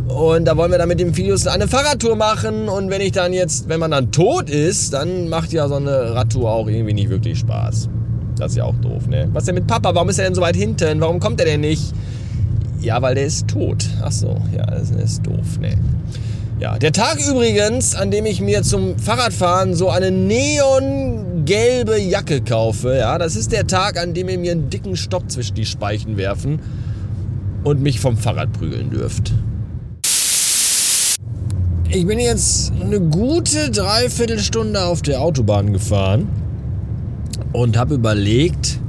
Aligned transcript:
Und 0.09 0.45
da 0.45 0.57
wollen 0.57 0.71
wir 0.71 0.79
dann 0.79 0.89
mit 0.89 0.99
dem 0.99 1.13
Filius 1.13 1.45
eine 1.45 1.67
Fahrradtour 1.67 2.15
machen. 2.15 2.67
Und 2.67 2.89
wenn 2.89 2.99
ich 2.99 3.11
dann 3.11 3.31
jetzt, 3.31 3.69
wenn 3.69 3.79
man 3.79 3.91
dann 3.91 4.11
tot 4.11 4.49
ist, 4.49 4.93
dann 4.93 5.29
macht 5.29 5.53
ja 5.53 5.67
so 5.67 5.75
eine 5.75 6.15
Radtour 6.15 6.51
auch 6.51 6.67
irgendwie 6.67 6.93
nicht 6.93 7.09
wirklich 7.09 7.37
Spaß. 7.39 7.89
Das 8.37 8.51
ist 8.51 8.57
ja 8.57 8.63
auch 8.63 8.75
doof, 8.81 9.07
ne? 9.07 9.29
Was 9.33 9.45
denn 9.45 9.55
mit 9.55 9.67
Papa? 9.67 9.93
Warum 9.93 10.09
ist 10.09 10.17
er 10.17 10.25
denn 10.25 10.33
so 10.33 10.41
weit 10.41 10.55
hinten? 10.55 10.99
Warum 10.99 11.19
kommt 11.19 11.39
er 11.41 11.45
denn 11.45 11.61
nicht? 11.61 11.93
Ja, 12.81 13.01
weil 13.01 13.15
der 13.15 13.25
ist 13.25 13.47
tot. 13.47 13.85
Ach 14.01 14.11
so, 14.11 14.35
ja, 14.55 14.65
das 14.65 14.89
ist 14.89 15.25
doof, 15.27 15.59
ne? 15.59 15.77
Ja, 16.59 16.77
der 16.77 16.91
Tag 16.91 17.19
übrigens, 17.29 17.95
an 17.95 18.09
dem 18.11 18.25
ich 18.25 18.41
mir 18.41 18.63
zum 18.63 18.97
Fahrradfahren 18.97 19.75
so 19.75 19.89
eine 19.89 20.11
neongelbe 20.11 21.97
Jacke 21.99 22.41
kaufe, 22.41 22.95
ja, 22.97 23.17
das 23.17 23.35
ist 23.35 23.51
der 23.51 23.67
Tag, 23.67 23.97
an 24.01 24.13
dem 24.13 24.27
ihr 24.27 24.39
mir 24.39 24.53
einen 24.53 24.69
dicken 24.69 24.95
Stock 24.97 25.29
zwischen 25.29 25.55
die 25.55 25.65
Speichen 25.65 26.17
werfen 26.17 26.59
und 27.63 27.81
mich 27.81 27.99
vom 27.99 28.17
Fahrrad 28.17 28.51
prügeln 28.51 28.89
dürft. 28.89 29.33
Ich 31.91 32.05
bin 32.05 32.19
jetzt 32.19 32.71
eine 32.79 32.99
gute 32.99 33.71
Dreiviertelstunde 33.71 34.79
auf 34.83 35.01
der 35.01 35.21
Autobahn 35.21 35.73
gefahren 35.73 36.27
und 37.51 37.77
habe 37.77 37.95
überlegt, 37.95 38.79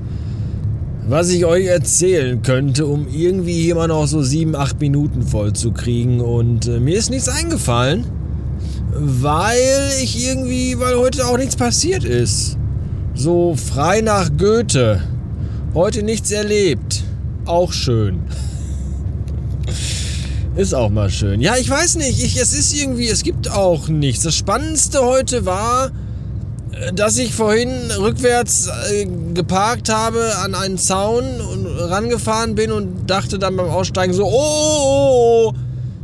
was 1.09 1.31
ich 1.31 1.47
euch 1.47 1.65
erzählen 1.65 2.43
könnte, 2.43 2.85
um 2.85 3.09
irgendwie 3.09 3.73
mal 3.73 3.89
noch 3.89 4.07
so 4.07 4.21
sieben, 4.21 4.55
acht 4.55 4.79
Minuten 4.81 5.23
voll 5.23 5.55
zu 5.55 5.73
kriegen. 5.73 6.21
Und 6.21 6.67
äh, 6.69 6.79
mir 6.79 6.99
ist 6.99 7.09
nichts 7.09 7.31
eingefallen, 7.31 8.05
weil 8.93 9.93
ich 10.03 10.29
irgendwie, 10.29 10.79
weil 10.79 10.97
heute 10.97 11.25
auch 11.25 11.39
nichts 11.39 11.57
passiert 11.57 12.05
ist. 12.05 12.59
So 13.15 13.55
frei 13.57 14.03
nach 14.03 14.29
Goethe. 14.37 15.01
Heute 15.73 16.03
nichts 16.03 16.31
erlebt. 16.33 17.03
Auch 17.47 17.73
schön. 17.73 18.21
Ist 20.57 20.75
auch 20.75 20.91
mal 20.91 21.11
schön. 21.11 21.41
Ja, 21.41 21.57
ich 21.57 21.71
weiß 21.71 21.97
nicht. 21.97 22.23
Ich, 22.23 22.37
es 22.37 22.53
ist 22.53 22.75
irgendwie, 22.75 23.09
es 23.09 23.23
gibt 23.23 23.51
auch 23.51 23.89
nichts. 23.89 24.25
Das 24.25 24.35
Spannendste 24.35 25.05
heute 25.05 25.47
war, 25.47 25.93
äh, 26.73 26.93
dass 26.93 27.19
ich 27.19 27.33
vorhin 27.33 27.71
rückwärts 27.99 28.69
äh, 28.91 29.07
geparkt 29.33 29.89
habe 29.89 30.33
an 30.43 30.55
einen 30.57 30.77
Zaun 30.77 31.41
und 31.41 31.67
rangefahren 31.67 32.57
bin 32.57 32.73
und 32.73 33.09
dachte 33.09 33.39
dann 33.39 33.57
beim 33.57 33.71
Aussteigen 33.71 34.13
so, 34.13 34.27
oh, 34.27 34.31
oh, 34.33 35.53
oh, 35.53 35.55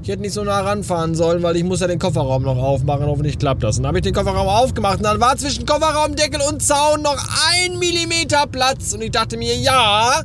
ich 0.02 0.08
hätte 0.08 0.22
nicht 0.22 0.34
so 0.34 0.44
nah 0.44 0.60
ranfahren 0.60 1.16
sollen, 1.16 1.42
weil 1.42 1.56
ich 1.56 1.64
muss 1.64 1.80
ja 1.80 1.88
den 1.88 1.98
Kofferraum 1.98 2.44
noch 2.44 2.56
aufmachen, 2.56 3.06
hoffentlich 3.06 3.40
klappt 3.40 3.64
das. 3.64 3.78
Und 3.78 3.82
dann 3.82 3.88
habe 3.88 3.98
ich 3.98 4.04
den 4.04 4.14
Kofferraum 4.14 4.46
aufgemacht 4.46 4.98
und 4.98 5.02
dann 5.02 5.20
war 5.20 5.36
zwischen 5.36 5.66
Kofferraumdeckel 5.66 6.40
und 6.48 6.62
Zaun 6.62 7.02
noch 7.02 7.18
ein 7.52 7.80
Millimeter 7.80 8.46
Platz 8.46 8.92
und 8.92 9.02
ich 9.02 9.10
dachte 9.10 9.36
mir, 9.36 9.56
ja, 9.56 10.22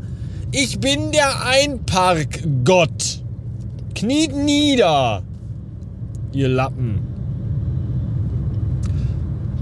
ich 0.52 0.80
bin 0.80 1.12
der 1.12 1.44
Einparkgott. 1.44 3.21
Kniet 4.02 4.36
nieder, 4.36 5.22
ihr 6.34 6.48
Lappen. 6.48 7.02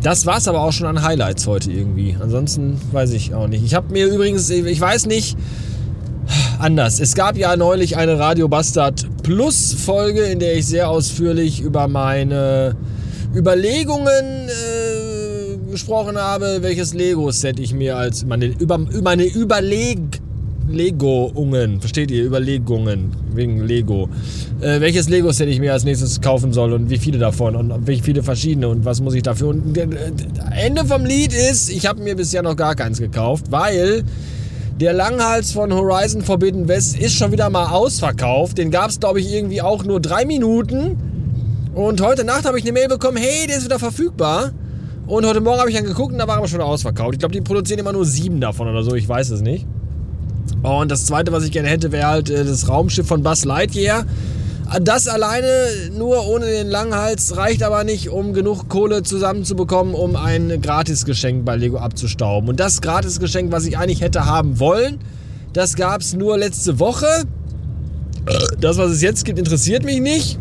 Das 0.02 0.26
war's 0.26 0.48
aber 0.48 0.62
auch 0.62 0.72
schon 0.72 0.88
an 0.88 1.04
Highlights 1.04 1.46
heute 1.46 1.70
irgendwie. 1.74 2.16
Ansonsten 2.18 2.80
weiß 2.94 3.12
ich 3.12 3.34
auch 3.34 3.50
nicht. 3.50 3.66
Ich 3.66 3.76
habe 3.76 3.92
mir 3.92 4.08
übrigens, 4.08 4.50
ich 4.50 4.80
weiß 4.80 5.08
nicht, 5.08 5.36
anders. 6.58 7.02
Es 7.02 7.16
gab 7.16 7.36
ja 7.36 7.58
neulich 7.58 7.98
eine 7.98 8.18
Radio 8.18 8.48
Bastard 8.48 9.06
Plus 9.24 9.74
Folge, 9.74 10.22
in 10.22 10.40
der 10.40 10.56
ich 10.56 10.68
sehr 10.68 10.90
ausführlich 10.90 11.60
über 11.60 11.90
meine 11.90 12.78
Überlegungen 13.36 14.48
äh, 14.48 15.58
gesprochen 15.70 16.18
habe, 16.18 16.60
welches 16.62 16.94
Lego-Set 16.94 17.60
ich 17.60 17.74
mir 17.74 17.98
als 17.98 18.24
meine, 18.24 18.46
über, 18.46 18.78
meine 18.78 19.26
Überleg 19.26 20.22
Legoungen, 20.72 21.80
versteht 21.80 22.12
ihr? 22.12 22.26
Überlegungen 22.26 23.12
wegen 23.34 23.66
Lego. 23.66 24.10
Äh, 24.62 24.80
welches 24.82 25.10
Lego-Set 25.10 25.48
ich 25.50 25.60
mir 25.60 25.74
als 25.74 25.84
nächstes 25.84 26.22
kaufen 26.22 26.54
soll 26.54 26.74
und 26.74 26.90
wie 26.90 26.98
viele 26.98 27.18
davon 27.18 27.56
und 27.56 27.88
wie 27.88 28.00
viele 28.00 28.24
verschiedene 28.24 28.68
und 28.68 28.86
was 28.86 29.02
muss 29.02 29.14
ich 29.14 29.24
dafür. 29.24 29.50
Und 29.50 29.78
äh, 29.78 29.88
Ende 30.56 30.86
vom 30.86 31.06
Lied 31.06 31.34
ist, 31.34 31.70
ich 31.70 31.86
habe 31.86 32.02
mir 32.02 32.16
bisher 32.16 32.42
noch 32.42 32.56
gar 32.56 32.76
keins 32.76 33.00
gekauft, 33.00 33.46
weil 33.50 34.04
der 34.80 34.94
Langhals 34.94 35.52
von 35.52 35.74
Horizon 35.74 36.22
Forbidden 36.22 36.68
West 36.68 36.98
ist 36.98 37.14
schon 37.14 37.32
wieder 37.32 37.50
mal 37.50 37.68
ausverkauft. 37.68 38.58
Den 38.58 38.72
gab 38.72 38.90
es, 38.90 39.00
glaube 39.00 39.20
ich, 39.20 39.34
irgendwie 39.34 39.62
auch 39.62 39.84
nur 39.84 40.00
drei 40.00 40.24
Minuten. 40.24 40.96
Und 41.74 42.02
heute 42.02 42.24
Nacht 42.24 42.46
habe 42.46 42.58
ich 42.58 42.64
eine 42.64 42.72
Mail 42.72 42.88
bekommen, 42.88 43.18
hey, 43.18 43.46
der 43.48 43.58
ist 43.58 43.66
wieder 43.66 43.80
verfügbar. 43.80 44.52
Und 45.06 45.26
heute 45.26 45.42
Morgen 45.42 45.60
habe 45.60 45.70
ich 45.70 45.76
dann 45.76 45.86
geguckt 45.86 46.14
und 46.14 46.20
da 46.20 46.28
war 46.28 46.38
aber 46.38 46.48
schon 46.48 46.62
ausverkauft. 46.62 47.14
Ich 47.14 47.20
glaube, 47.20 47.34
die 47.34 47.42
produzieren 47.42 47.80
immer 47.80 47.92
nur 47.92 48.06
sieben 48.06 48.40
davon 48.40 48.68
oder 48.68 48.84
so, 48.84 48.94
ich 48.94 49.10
weiß 49.10 49.32
es 49.32 49.42
nicht. 49.42 49.66
Und 50.64 50.92
das 50.92 51.06
zweite, 51.06 51.32
was 51.32 51.44
ich 51.44 51.52
gerne 51.52 51.70
hätte, 51.70 51.92
wäre 51.92 52.08
halt 52.08 52.30
äh, 52.30 52.46
das 52.46 52.68
Raumschiff 52.68 53.08
von 53.08 53.24
Buzz 53.24 53.46
Lightyear. 53.46 54.06
Das 54.84 55.08
alleine 55.08 55.48
nur 55.98 56.28
ohne 56.28 56.46
den 56.46 56.68
Langhals 56.68 57.36
reicht 57.36 57.64
aber 57.64 57.84
nicht, 57.84 58.10
um 58.10 58.34
genug 58.34 58.70
Kohle 58.70 59.02
zusammenzubekommen, 59.02 59.96
um 59.96 60.16
ein 60.16 60.62
Gratisgeschenk 60.62 61.44
bei 61.44 61.56
Lego 61.56 61.78
abzustauben. 61.78 62.50
Und 62.50 62.60
das 62.60 62.82
Gratisgeschenk, 62.82 63.52
was 63.52 63.66
ich 63.66 63.80
eigentlich 63.80 64.02
hätte 64.02 64.26
haben 64.26 64.60
wollen, 64.60 65.00
das 65.54 65.76
gab 65.76 66.02
es 66.02 66.14
nur 66.14 66.38
letzte 66.38 66.80
Woche. 66.80 67.08
Das, 68.60 68.78
was 68.78 68.92
es 68.92 69.02
jetzt 69.02 69.26
gibt, 69.26 69.40
interessiert 69.40 69.84
mich 69.84 70.02
nicht. 70.02 70.38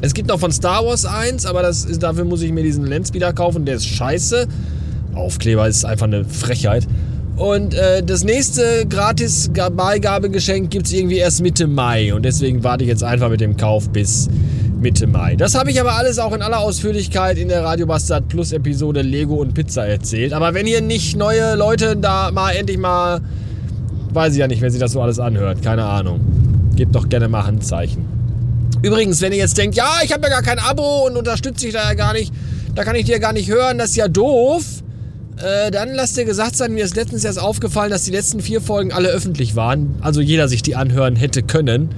Es 0.00 0.14
gibt 0.14 0.28
noch 0.28 0.38
von 0.38 0.52
Star 0.52 0.84
Wars 0.84 1.04
eins, 1.04 1.44
aber 1.44 1.68
ist, 1.68 2.02
dafür 2.02 2.24
muss 2.24 2.42
ich 2.42 2.52
mir 2.52 2.62
diesen 2.62 2.86
Landspeeder 2.86 3.32
kaufen, 3.32 3.64
der 3.64 3.76
ist 3.76 3.86
scheiße. 3.86 4.46
Aufkleber 5.14 5.66
ist 5.66 5.84
einfach 5.84 6.06
eine 6.06 6.24
Frechheit. 6.24 6.86
Und 7.40 7.72
äh, 7.72 8.02
das 8.02 8.22
nächste 8.22 8.84
gratis 8.86 9.50
Beigabegeschenk 9.54 10.68
gibt 10.68 10.84
es 10.84 10.92
irgendwie 10.92 11.16
erst 11.16 11.40
Mitte 11.40 11.66
Mai. 11.66 12.12
Und 12.12 12.22
deswegen 12.26 12.62
warte 12.62 12.84
ich 12.84 12.90
jetzt 12.90 13.02
einfach 13.02 13.30
mit 13.30 13.40
dem 13.40 13.56
Kauf 13.56 13.88
bis 13.88 14.28
Mitte 14.78 15.06
Mai. 15.06 15.36
Das 15.36 15.54
habe 15.54 15.70
ich 15.70 15.80
aber 15.80 15.94
alles 15.94 16.18
auch 16.18 16.34
in 16.34 16.42
aller 16.42 16.58
Ausführlichkeit 16.58 17.38
in 17.38 17.48
der 17.48 17.64
Radio 17.64 17.86
Bastard 17.86 18.28
Plus 18.28 18.52
Episode 18.52 19.00
Lego 19.00 19.36
und 19.36 19.54
Pizza 19.54 19.86
erzählt. 19.86 20.34
Aber 20.34 20.52
wenn 20.52 20.66
ihr 20.66 20.82
nicht 20.82 21.16
neue 21.16 21.54
Leute 21.54 21.96
da 21.96 22.30
mal 22.30 22.52
endlich 22.52 22.76
mal, 22.76 23.22
weiß 24.12 24.34
ich 24.34 24.40
ja 24.40 24.46
nicht, 24.46 24.60
wer 24.60 24.70
sich 24.70 24.80
das 24.80 24.92
so 24.92 25.00
alles 25.00 25.18
anhört, 25.18 25.62
keine 25.62 25.86
Ahnung. 25.86 26.20
Gebt 26.76 26.94
doch 26.94 27.08
gerne 27.08 27.28
mal 27.28 27.46
Handzeichen. 27.46 28.04
Übrigens, 28.82 29.22
wenn 29.22 29.32
ihr 29.32 29.38
jetzt 29.38 29.56
denkt, 29.56 29.76
ja, 29.76 29.88
ich 30.04 30.12
habe 30.12 30.24
ja 30.24 30.28
gar 30.28 30.42
kein 30.42 30.58
Abo 30.58 31.06
und 31.06 31.16
unterstütze 31.16 31.68
ich 31.68 31.72
da 31.72 31.84
ja 31.88 31.94
gar 31.94 32.12
nicht, 32.12 32.34
da 32.74 32.84
kann 32.84 32.96
ich 32.96 33.06
dir 33.06 33.18
gar 33.18 33.32
nicht 33.32 33.48
hören, 33.48 33.78
das 33.78 33.90
ist 33.90 33.96
ja 33.96 34.08
doof. 34.08 34.82
Äh, 35.42 35.70
dann 35.70 35.94
lasst 35.94 36.18
dir 36.18 36.26
gesagt 36.26 36.56
sein, 36.56 36.72
mir 36.72 36.84
ist 36.84 36.96
letztens 36.96 37.24
erst 37.24 37.40
aufgefallen, 37.40 37.90
dass 37.90 38.04
die 38.04 38.10
letzten 38.10 38.40
vier 38.40 38.60
Folgen 38.60 38.92
alle 38.92 39.08
öffentlich 39.08 39.56
waren. 39.56 39.96
Also 40.00 40.20
jeder 40.20 40.48
sich 40.48 40.62
die 40.62 40.76
anhören 40.76 41.16
hätte 41.16 41.42
können. 41.42 41.88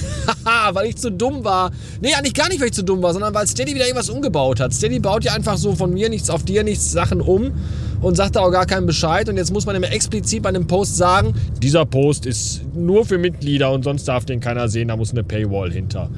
Haha, 0.46 0.74
weil 0.74 0.88
ich 0.88 0.96
zu 0.96 1.10
dumm 1.10 1.44
war. 1.44 1.72
Nee, 2.00 2.14
eigentlich 2.14 2.34
gar 2.34 2.48
nicht, 2.48 2.60
weil 2.60 2.68
ich 2.68 2.74
zu 2.74 2.84
dumm 2.84 3.02
war, 3.02 3.12
sondern 3.12 3.34
weil 3.34 3.46
Steady 3.48 3.74
wieder 3.74 3.86
irgendwas 3.86 4.08
umgebaut 4.08 4.60
hat. 4.60 4.72
Steady 4.72 5.00
baut 5.00 5.24
ja 5.24 5.32
einfach 5.32 5.56
so 5.56 5.74
von 5.74 5.92
mir 5.92 6.08
nichts 6.08 6.30
auf 6.30 6.44
dir 6.44 6.62
nichts 6.62 6.92
Sachen 6.92 7.20
um. 7.20 7.52
und 8.00 8.16
sagt 8.16 8.36
da 8.36 8.40
auch 8.40 8.52
gar 8.52 8.66
keinen 8.66 8.86
Bescheid. 8.86 9.28
Und 9.28 9.36
jetzt 9.36 9.52
muss 9.52 9.66
man 9.66 9.74
immer 9.74 9.90
explizit 9.90 10.42
bei 10.42 10.50
einem 10.50 10.68
Post 10.68 10.96
sagen, 10.96 11.34
dieser 11.60 11.84
Post 11.84 12.24
ist 12.26 12.62
nur 12.74 13.04
für 13.04 13.18
Mitglieder 13.18 13.72
und 13.72 13.82
sonst 13.82 14.06
darf 14.06 14.24
den 14.24 14.38
keiner 14.38 14.68
sehen, 14.68 14.88
da 14.88 14.96
muss 14.96 15.10
eine 15.10 15.24
Paywall 15.24 15.72
hinter. 15.72 16.08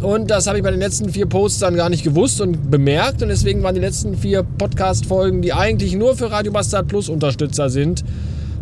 Und 0.00 0.30
das 0.30 0.46
habe 0.46 0.58
ich 0.58 0.64
bei 0.64 0.70
den 0.70 0.78
letzten 0.78 1.10
vier 1.10 1.26
Posts 1.26 1.58
dann 1.58 1.74
gar 1.74 1.88
nicht 1.88 2.04
gewusst 2.04 2.40
und 2.40 2.70
bemerkt. 2.70 3.20
Und 3.22 3.28
deswegen 3.28 3.62
waren 3.62 3.74
die 3.74 3.80
letzten 3.80 4.16
vier 4.16 4.44
Podcast-Folgen, 4.44 5.42
die 5.42 5.52
eigentlich 5.52 5.94
nur 5.94 6.16
für 6.16 6.30
Radio 6.30 6.52
Bastard 6.52 6.86
Plus 6.86 7.08
Unterstützer 7.08 7.68
sind, 7.68 8.04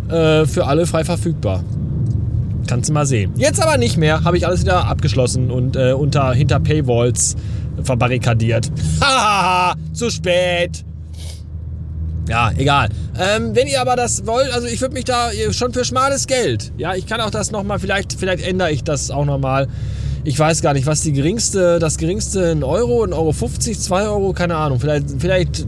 äh, 0.08 0.46
für 0.46 0.66
alle 0.66 0.86
frei 0.86 1.04
verfügbar. 1.04 1.62
Kannst 2.66 2.88
du 2.88 2.94
mal 2.94 3.06
sehen. 3.06 3.32
Jetzt 3.36 3.62
aber 3.62 3.76
nicht 3.76 3.98
mehr. 3.98 4.24
Habe 4.24 4.38
ich 4.38 4.46
alles 4.46 4.62
wieder 4.62 4.86
abgeschlossen 4.86 5.50
und 5.50 5.76
äh, 5.76 5.92
unter, 5.92 6.32
hinter 6.32 6.58
Paywalls 6.58 7.36
verbarrikadiert. 7.82 8.70
Hahaha, 9.00 9.74
zu 9.92 10.10
spät. 10.10 10.84
Ja, 12.28 12.50
egal. 12.56 12.88
Ähm, 13.18 13.54
wenn 13.54 13.68
ihr 13.68 13.80
aber 13.80 13.94
das 13.94 14.26
wollt, 14.26 14.50
also 14.52 14.66
ich 14.66 14.80
würde 14.80 14.94
mich 14.94 15.04
da 15.04 15.30
schon 15.52 15.72
für 15.72 15.84
schmales 15.84 16.26
Geld. 16.26 16.72
Ja, 16.76 16.94
ich 16.94 17.06
kann 17.06 17.20
auch 17.20 17.30
das 17.30 17.52
nochmal, 17.52 17.78
vielleicht, 17.78 18.14
vielleicht 18.14 18.44
ändere 18.44 18.72
ich 18.72 18.82
das 18.82 19.10
auch 19.10 19.24
nochmal. 19.24 19.68
Ich 20.26 20.36
weiß 20.36 20.60
gar 20.60 20.72
nicht, 20.72 20.86
was 20.86 21.02
die 21.02 21.12
geringste, 21.12 21.78
das 21.78 21.98
geringste, 21.98 22.50
ein 22.50 22.64
Euro, 22.64 23.04
ein 23.04 23.12
Euro 23.12 23.30
50, 23.30 23.78
zwei 23.78 24.08
Euro, 24.08 24.32
keine 24.32 24.56
Ahnung. 24.56 24.80
Vielleicht, 24.80 25.04
vielleicht 25.20 25.64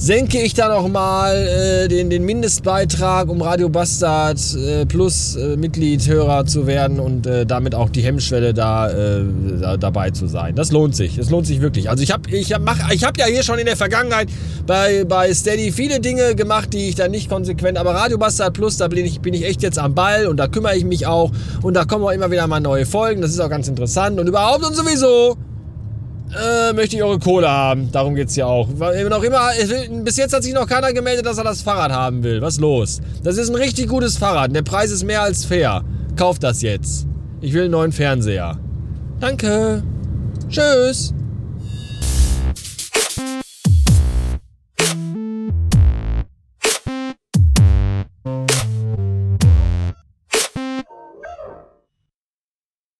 senke 0.00 0.40
ich 0.40 0.54
da 0.54 0.74
nochmal 0.74 1.36
äh, 1.46 1.88
den, 1.88 2.08
den 2.08 2.24
Mindestbeitrag, 2.24 3.28
um 3.28 3.42
Radio 3.42 3.68
Bastard 3.68 4.40
äh, 4.56 4.86
Plus 4.86 5.36
äh, 5.36 5.58
Mitgliedhörer 5.58 6.46
zu 6.46 6.66
werden 6.66 6.98
und 6.98 7.26
äh, 7.26 7.44
damit 7.44 7.74
auch 7.74 7.90
die 7.90 8.00
Hemmschwelle 8.00 8.54
da, 8.54 8.88
äh, 8.90 9.24
da, 9.60 9.76
dabei 9.76 10.10
zu 10.10 10.26
sein. 10.26 10.54
Das 10.54 10.72
lohnt 10.72 10.96
sich. 10.96 11.16
Das 11.16 11.28
lohnt 11.28 11.46
sich 11.46 11.60
wirklich. 11.60 11.90
Also 11.90 12.02
ich 12.02 12.12
habe 12.12 12.30
ich 12.30 12.50
hab, 12.54 12.62
ich 12.90 13.04
hab 13.04 13.18
ja 13.18 13.26
hier 13.26 13.42
schon 13.42 13.58
in 13.58 13.66
der 13.66 13.76
Vergangenheit 13.76 14.30
bei, 14.66 15.04
bei 15.04 15.34
Steady 15.34 15.70
viele 15.70 16.00
Dinge 16.00 16.34
gemacht, 16.34 16.72
die 16.72 16.88
ich 16.88 16.94
dann 16.94 17.10
nicht 17.10 17.28
konsequent, 17.28 17.76
aber 17.76 17.94
Radio 17.94 18.16
Bastard 18.16 18.54
Plus, 18.54 18.78
da 18.78 18.88
bin 18.88 19.04
ich, 19.04 19.20
bin 19.20 19.34
ich 19.34 19.44
echt 19.44 19.62
jetzt 19.62 19.78
am 19.78 19.94
Ball 19.94 20.28
und 20.28 20.38
da 20.38 20.48
kümmere 20.48 20.78
ich 20.78 20.84
mich 20.86 21.06
auch 21.06 21.30
und 21.60 21.74
da 21.74 21.84
kommen 21.84 22.06
auch 22.06 22.12
immer 22.12 22.30
wieder 22.30 22.46
mal 22.46 22.60
neue 22.60 22.86
Folgen. 22.86 23.20
Das 23.20 23.32
ist 23.32 23.40
auch 23.40 23.50
ganz 23.50 23.68
interessant 23.68 24.18
und 24.18 24.26
überhaupt 24.26 24.64
und 24.64 24.74
sowieso 24.74 25.36
äh, 26.34 26.72
möchte 26.72 26.96
ich 26.96 27.02
eure 27.02 27.18
Kohle 27.18 27.48
haben. 27.48 27.90
Darum 27.92 28.14
geht 28.14 28.28
es 28.28 28.36
ja 28.36 28.46
auch. 28.46 28.68
Noch 28.68 29.22
immer, 29.22 29.50
bis 30.02 30.16
jetzt 30.16 30.32
hat 30.32 30.42
sich 30.42 30.54
noch 30.54 30.66
keiner 30.66 30.92
gemeldet, 30.92 31.26
dass 31.26 31.38
er 31.38 31.44
das 31.44 31.62
Fahrrad 31.62 31.92
haben 31.92 32.22
will. 32.22 32.40
Was 32.40 32.58
los? 32.58 33.00
Das 33.22 33.36
ist 33.36 33.50
ein 33.50 33.56
richtig 33.56 33.88
gutes 33.88 34.16
Fahrrad. 34.16 34.54
Der 34.54 34.62
Preis 34.62 34.90
ist 34.90 35.04
mehr 35.04 35.22
als 35.22 35.44
fair. 35.44 35.82
Kauft 36.16 36.42
das 36.42 36.62
jetzt. 36.62 37.06
Ich 37.40 37.52
will 37.52 37.62
einen 37.62 37.72
neuen 37.72 37.92
Fernseher. 37.92 38.58
Danke. 39.20 39.82
Tschüss. 40.48 41.14